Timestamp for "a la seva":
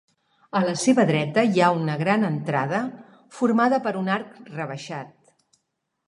0.59-1.03